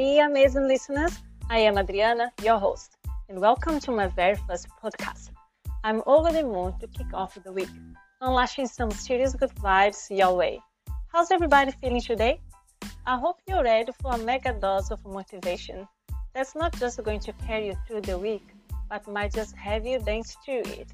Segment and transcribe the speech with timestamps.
[0.00, 1.12] Hey, amazing listeners.
[1.50, 2.96] I am Adriana, your host,
[3.28, 5.28] and welcome to my very first podcast.
[5.84, 7.68] I'm over the moon to kick off the week,
[8.22, 10.58] unleashing some serious good vibes your way.
[11.12, 12.40] How's everybody feeling today?
[13.04, 15.86] I hope you're ready for a mega dose of motivation
[16.32, 18.46] that's not just going to carry you through the week,
[18.88, 20.88] but might just have you dance to it.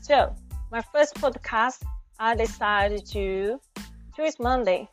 [0.00, 0.32] So,
[0.70, 1.82] my first podcast,
[2.20, 3.60] I decided to
[4.14, 4.88] choose Monday.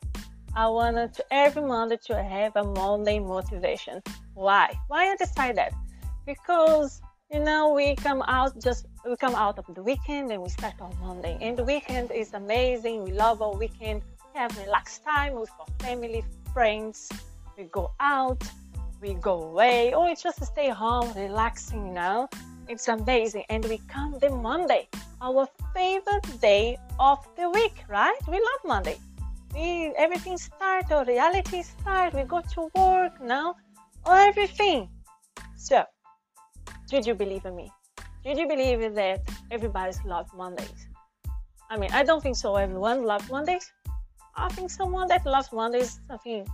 [0.54, 4.02] I wanted to every Monday to have a Monday motivation.
[4.34, 4.74] Why?
[4.88, 5.72] Why I decided that?
[6.26, 7.00] Because
[7.32, 10.74] you know we come out just we come out of the weekend and we start
[10.80, 11.38] on Monday.
[11.40, 13.04] And the weekend is amazing.
[13.04, 14.02] We love our weekend.
[14.34, 17.08] We have relaxed time with our family, friends.
[17.56, 18.42] We go out,
[19.00, 22.28] we go away, or just stay home, relaxing, you know.
[22.68, 23.44] It's amazing.
[23.48, 24.88] And we come the Monday,
[25.20, 28.18] our favorite day of the week, right?
[28.28, 28.98] We love Monday.
[29.54, 33.56] We everything start, or reality start, we go to work now,
[34.06, 34.88] or everything.
[35.56, 35.84] So
[36.88, 37.70] did you believe in me?
[38.24, 40.88] Did you believe that everybody's love Mondays?
[41.70, 42.56] I mean, I don't think so.
[42.56, 43.70] Everyone loves Mondays.
[44.36, 46.46] I think someone that loves Mondays, something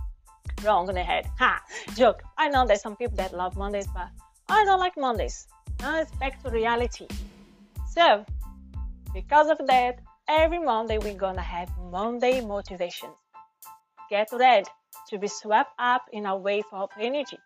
[0.63, 1.29] wrong in the head.
[1.39, 1.61] Ha!
[1.95, 2.23] Joke.
[2.37, 4.09] I know there's some people that love Mondays, but
[4.49, 5.47] I don't like Mondays.
[5.79, 7.07] Now it's back to reality.
[7.89, 8.25] So,
[9.13, 13.09] because of that, every Monday we're gonna have Monday motivation.
[14.09, 14.67] Get ready
[15.09, 17.37] to be swept up in a wave of energy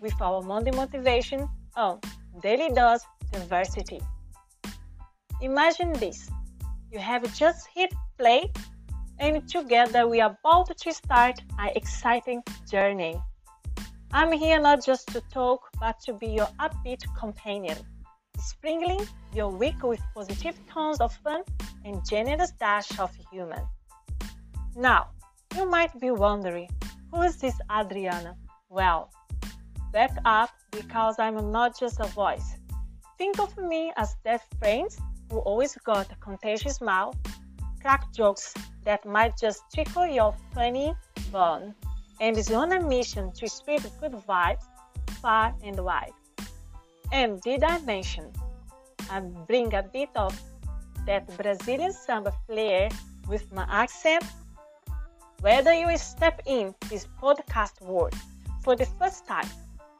[0.00, 2.00] with our Monday motivation on
[2.40, 4.00] Daily Dose Diversity.
[5.40, 6.30] Imagine this
[6.92, 8.52] you have just hit play,
[9.18, 13.20] and together we are about to start an exciting journey.
[14.12, 17.76] I'm here not just to talk, but to be your upbeat companion,
[18.44, 21.42] sprinkling your week with positive tones of fun
[21.84, 23.62] and generous dash of humor.
[24.76, 25.08] Now,
[25.56, 26.68] you might be wondering,
[27.10, 28.36] who is this Adriana?
[28.68, 29.10] Well,
[29.92, 32.56] back up because I'm not just a voice.
[33.18, 34.90] Think of me as that friend
[35.30, 37.14] who always got a contagious smile,
[37.80, 38.52] crack jokes
[38.84, 40.94] that might just tickle your funny
[41.30, 41.74] bone,
[42.20, 44.64] and is on a mission to spread good vibes
[45.20, 46.12] far and wide.
[47.12, 48.32] And I mention
[49.10, 50.38] I bring a bit of
[51.06, 52.88] that Brazilian samba flair
[53.28, 54.24] with my accent?
[55.40, 58.14] Whether you step in this podcast world
[58.62, 59.48] for the first time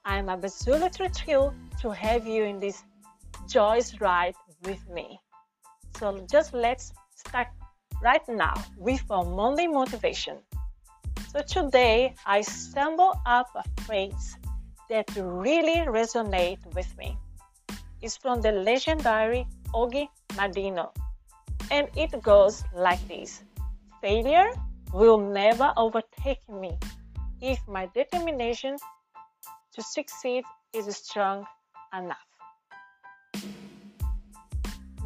[0.06, 2.82] I am absolutely thrilled to have you in this
[3.48, 5.18] joyous ride with me.
[5.98, 7.48] So just let's start
[8.02, 10.38] right now with our Monday motivation.
[11.32, 14.36] So today I stumbled up a phrase
[14.90, 17.16] that really resonate with me.
[18.02, 20.90] It's from the legendary Ogi Mandino.
[21.70, 23.42] And it goes like this
[24.00, 24.50] Failure
[24.92, 26.78] will never overtake me
[27.40, 28.76] if my determination
[29.72, 30.44] to succeed
[30.74, 31.46] is strong
[31.96, 32.28] enough.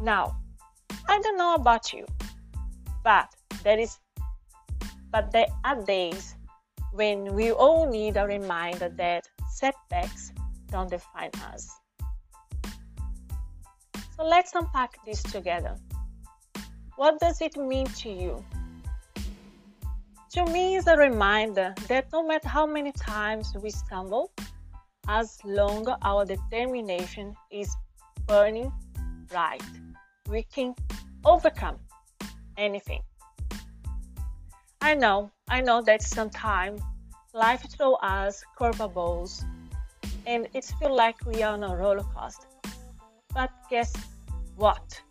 [0.01, 0.37] Now,
[1.07, 2.05] I don't know about you,
[3.03, 3.97] but there is
[5.11, 6.35] but there are days
[6.93, 9.27] when we all need a reminder that
[9.59, 10.31] setbacks
[10.71, 11.69] don't define us.
[14.15, 15.75] So let's unpack this together.
[16.95, 18.43] What does it mean to you?
[20.33, 24.31] To me, it's a reminder that no matter how many times we stumble,
[25.07, 27.75] as long as our determination is
[28.27, 28.71] burning
[29.27, 29.63] bright,
[30.29, 30.75] we can
[31.25, 31.77] overcome
[32.57, 33.01] anything.
[34.81, 36.81] I know, I know that sometimes
[37.33, 39.45] life throws us curveballs
[40.25, 42.47] and it feels like we are on a roller coaster.
[43.33, 43.93] But guess
[44.55, 45.01] what?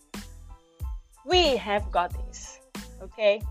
[1.25, 2.61] We have got this,
[3.03, 3.43] okay?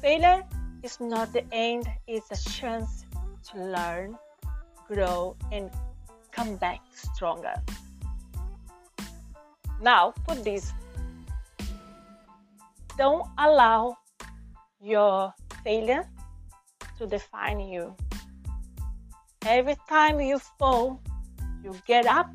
[0.00, 0.44] Failure
[0.82, 3.04] is not the end, it's a chance
[3.50, 4.18] to learn
[4.88, 5.70] grow, and
[6.32, 7.54] come back stronger.
[9.80, 10.72] Now, put this
[12.96, 13.96] don't allow
[14.82, 15.32] your
[15.62, 16.08] failure
[16.98, 17.94] to define you.
[19.46, 21.00] Every time you fall,
[21.62, 22.30] you get up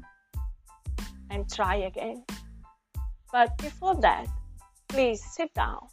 [1.29, 2.23] and try again.
[3.31, 4.27] But before that,
[4.87, 5.87] please sit down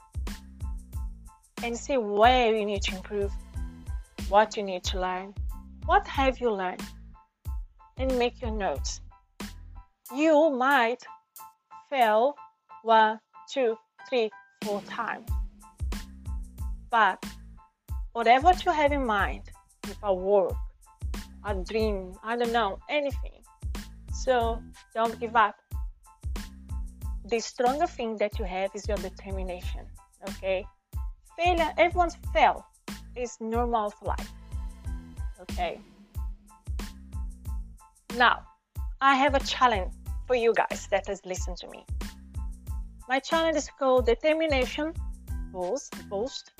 [1.62, 3.32] and see where you need to improve,
[4.28, 5.34] what you need to learn,
[5.86, 6.82] what have you learned?
[7.98, 9.00] And make your notes.
[10.14, 11.02] You might
[11.90, 12.34] fail
[12.82, 13.18] one,
[13.52, 13.76] two,
[14.08, 14.30] three,
[14.62, 15.28] four times.
[16.90, 17.24] But
[18.12, 19.42] whatever you have in mind,
[19.84, 20.54] if a work,
[21.44, 23.42] a dream, I don't know, anything.
[24.12, 24.62] So
[24.94, 25.56] don't give up.
[27.26, 29.86] The stronger thing that you have is your determination.
[30.28, 30.66] Okay?
[31.38, 32.66] Failure, everyone's fail.
[33.16, 34.30] It's normal of life
[35.40, 35.80] Okay.
[38.16, 38.42] Now,
[39.00, 39.92] I have a challenge
[40.26, 41.84] for you guys that has listened to me.
[43.08, 44.92] My challenge is called Determination
[45.52, 46.52] Boost Boost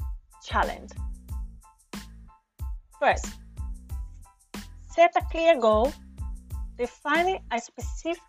[0.45, 0.91] Challenge.
[3.01, 3.29] First,
[4.91, 5.91] set a clear goal,
[6.77, 8.23] defining a specific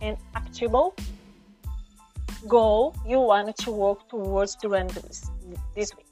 [0.00, 0.94] and actionable
[2.46, 5.28] goal you want to work towards during this,
[5.74, 6.06] this week.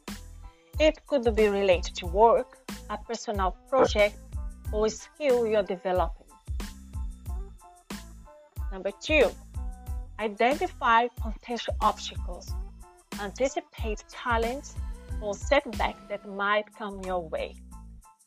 [0.81, 2.59] It could be related to work,
[2.91, 4.17] a personal project,
[4.73, 6.27] or a skill you're developing.
[8.73, 9.31] Number two,
[10.19, 12.53] identify potential obstacles.
[13.21, 14.75] Anticipate challenges
[15.23, 17.55] or setbacks that might come your way.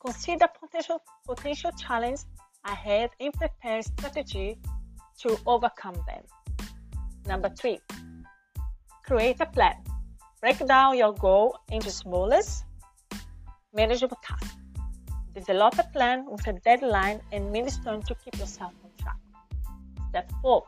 [0.03, 2.25] Consider potential, potential challenges
[2.65, 4.57] ahead and prepare strategy
[5.19, 6.23] to overcome them.
[7.25, 7.79] Number three,
[9.05, 9.75] create a plan.
[10.41, 12.65] Break down your goal into smallest,
[13.73, 14.57] manageable tasks.
[15.33, 19.17] Develop a plan with a deadline and milestone to keep yourself on track.
[20.09, 20.63] Step 4.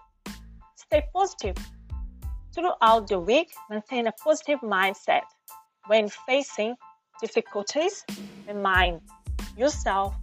[0.76, 1.58] Stay positive.
[2.54, 5.24] Throughout the week, maintain a positive mindset.
[5.88, 6.76] When facing
[7.22, 8.06] difficulties,
[8.48, 9.02] remind
[9.58, 10.16] yourself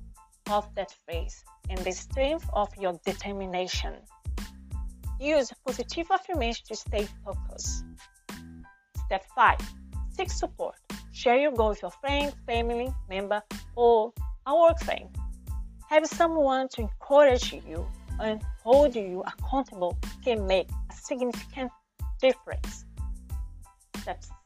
[0.50, 3.94] of that phase and the strength of your determination.
[5.20, 7.84] Use positive affirmation to stay focused.
[9.06, 9.58] Step 5.
[10.16, 10.74] Seek support.
[11.12, 13.42] Share your goal with your friend, family member,
[13.76, 14.12] or
[14.46, 15.08] a work friend.
[15.88, 17.86] Have someone to encourage you
[18.20, 21.70] and hold you accountable can make a significant
[22.20, 22.84] difference.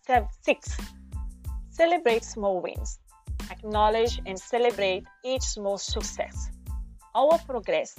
[0.03, 0.77] Step 6.
[1.71, 2.99] Celebrate small wins.
[3.51, 6.51] Acknowledge and celebrate each small success.
[7.15, 7.97] Our progress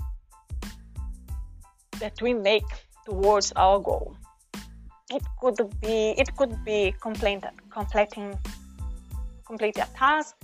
[2.00, 2.66] that we make
[3.06, 4.16] towards our goal.
[5.10, 8.38] It could be it could be completing completing
[9.46, 10.36] complete a task,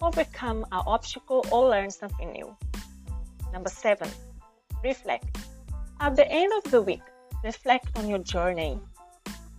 [0.00, 2.56] overcome an obstacle, or learn something new.
[3.52, 4.08] Number seven,
[4.82, 5.38] reflect.
[6.00, 7.02] At the end of the week,
[7.42, 8.78] reflect on your journey.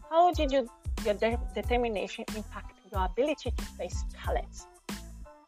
[0.10, 0.70] How did you,
[1.04, 4.58] your de- determination impact your ability to face challenge?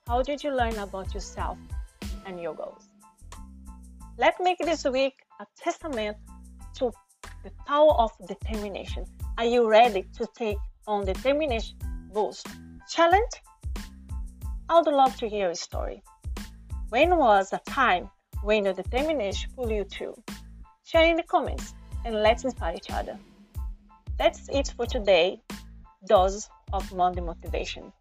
[0.07, 1.57] How did you learn about yourself
[2.25, 2.87] and your goals?
[4.17, 6.15] Let's make this week a testament
[6.75, 6.91] to
[7.43, 9.03] the power of determination.
[9.37, 10.55] Are you ready to take
[10.87, 11.77] on determination
[12.13, 12.47] boost
[12.89, 13.33] challenge?
[14.69, 16.01] I would love to hear a story.
[16.87, 18.09] When was a time
[18.43, 20.15] when your determination pulled you through?
[20.85, 21.73] Share in the comments
[22.05, 23.19] and let's inspire each other.
[24.17, 25.41] That's it for today.
[26.07, 27.91] Dose of Monday motivation.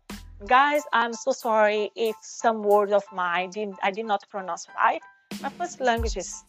[0.44, 5.00] Guys, I'm so sorry if some words of mine did I did not pronounce right.
[5.40, 6.44] My first language is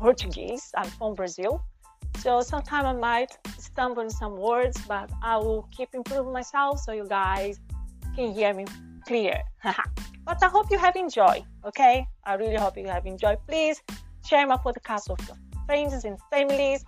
[0.00, 0.72] Portuguese.
[0.74, 1.62] I'm from Brazil.
[2.20, 6.92] So sometimes I might stumble in some words, but I will keep improving myself so
[6.92, 7.60] you guys
[8.16, 8.64] can hear me
[9.06, 9.42] clear.
[10.24, 12.06] but I hope you have enjoyed, okay?
[12.24, 13.38] I really hope you have enjoyed.
[13.46, 13.82] Please
[14.26, 15.36] share my podcast with your
[15.66, 16.82] friends and families.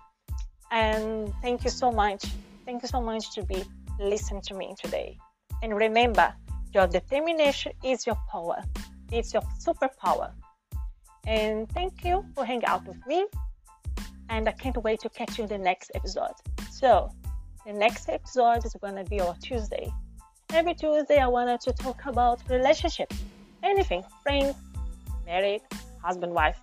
[0.71, 2.25] And thank you so much.
[2.65, 3.63] Thank you so much to be
[3.99, 5.19] listening to me today.
[5.61, 6.33] And remember,
[6.73, 8.63] your determination is your power.
[9.11, 10.31] It's your superpower.
[11.27, 13.27] And thank you for hanging out with me.
[14.29, 16.33] And I can't wait to catch you in the next episode.
[16.71, 17.11] So,
[17.65, 19.91] the next episode is going to be on Tuesday.
[20.51, 23.13] Every Tuesday, I wanted to talk about relationship,
[23.61, 24.55] anything, friends,
[25.25, 25.61] married,
[26.03, 26.59] husband, wife,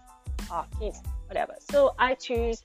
[0.53, 1.55] or kids, whatever.
[1.71, 2.63] So I choose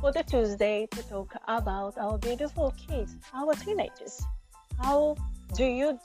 [0.00, 4.22] for the Tuesday to talk about our beautiful kids, our teenagers.
[4.80, 5.16] How
[5.54, 5.98] do you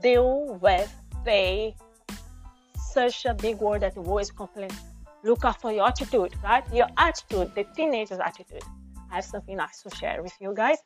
[0.00, 1.74] deal with they
[2.94, 4.70] such a big word that always complain.
[5.24, 6.64] Look out for your attitude, right?
[6.72, 8.62] Your attitude, the teenager's attitude.
[9.10, 10.78] I have something nice to share with you guys,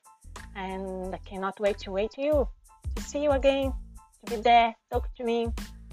[0.54, 2.48] and I cannot wait to wait to you
[2.96, 3.72] to see you again,
[4.24, 5.48] to be there, talk to me.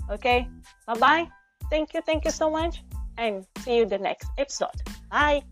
[0.09, 0.47] Okay,
[0.87, 1.27] bye bye.
[1.69, 2.83] Thank you, thank you so much,
[3.17, 4.79] and see you the next episode.
[5.11, 5.43] Bye.